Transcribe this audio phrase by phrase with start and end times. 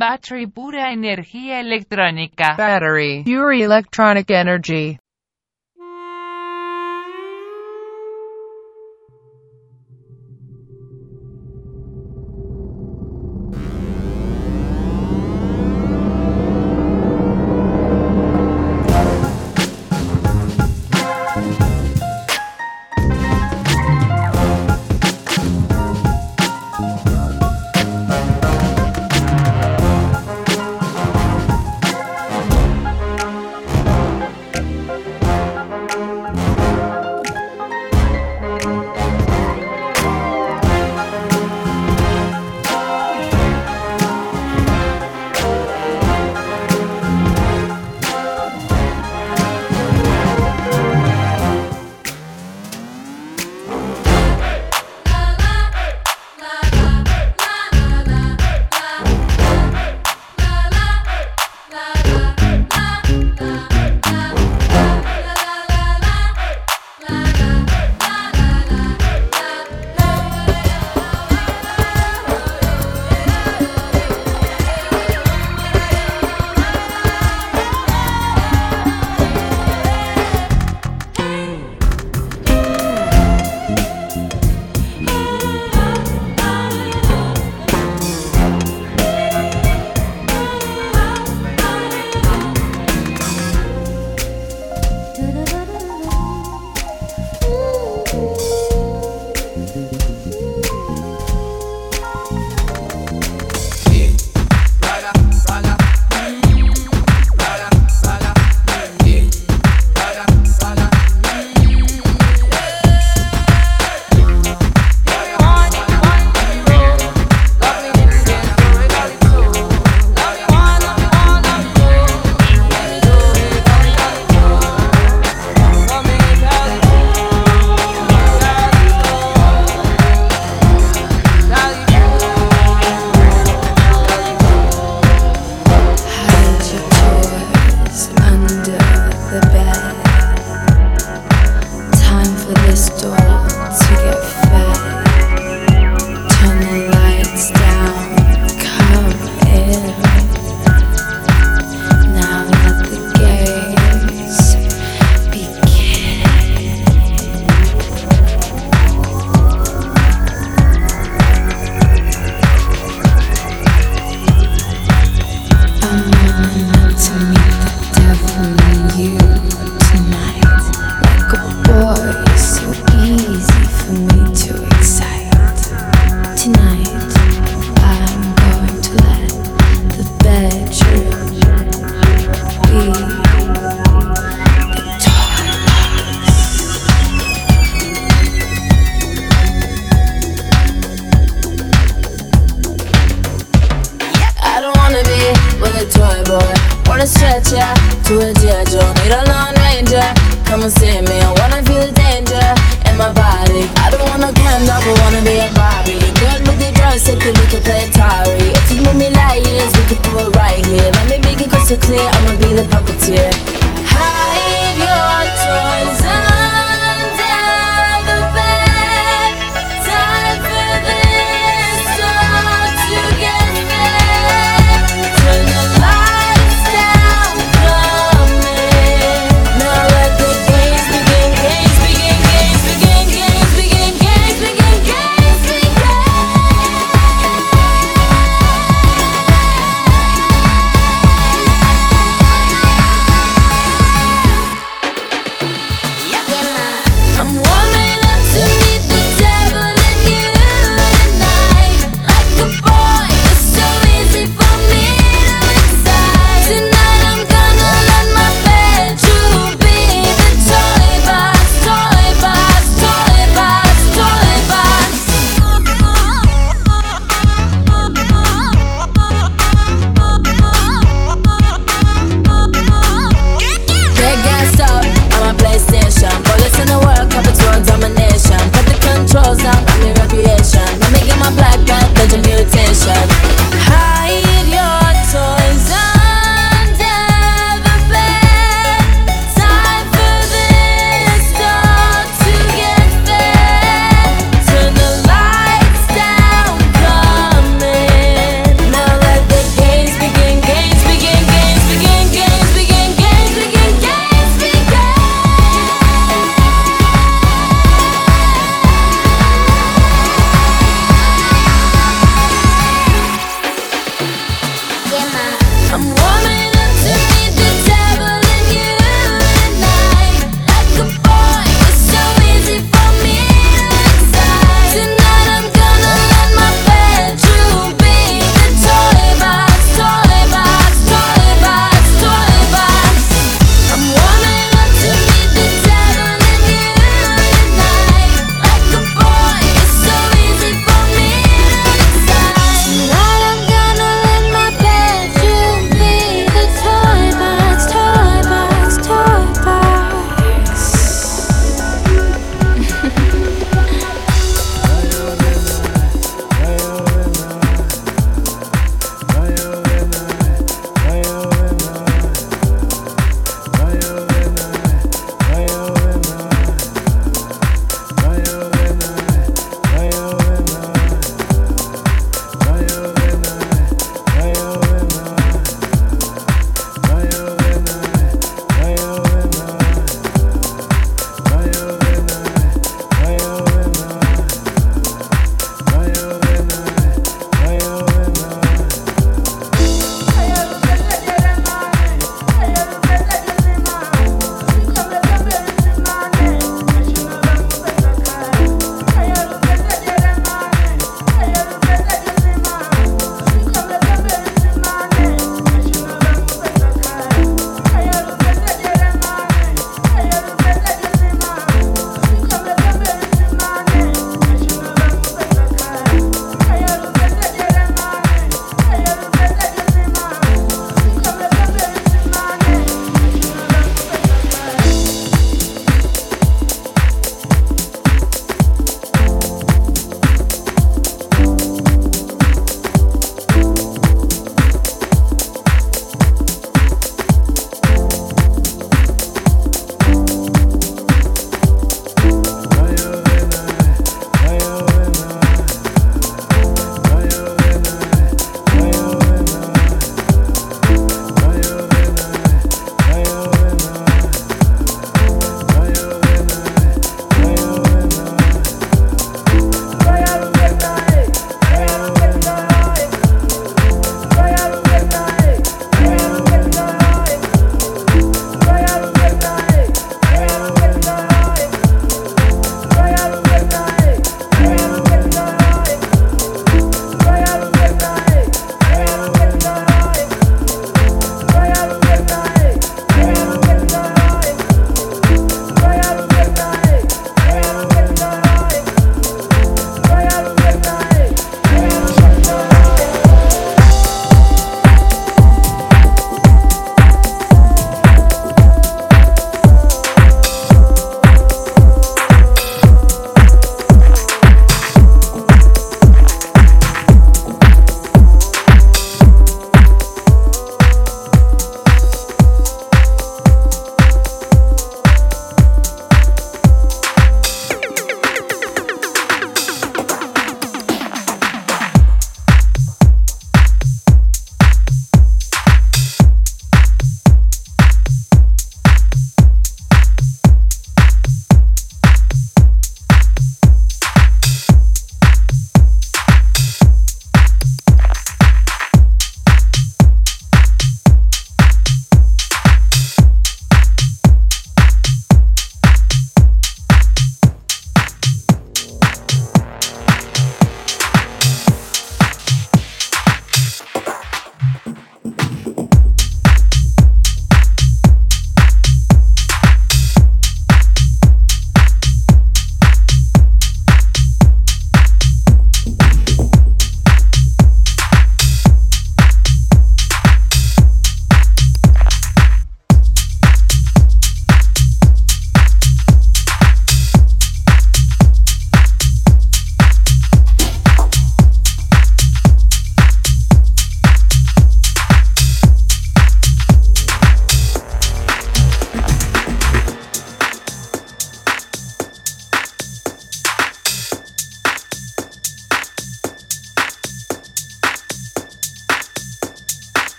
[0.00, 2.56] Battery pura energía electrónica.
[2.56, 3.22] Battery.
[3.22, 4.98] Pure electronic energy.